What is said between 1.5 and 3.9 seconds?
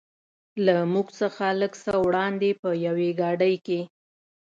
لږ څه وړاندې په یوې ګاډۍ کې.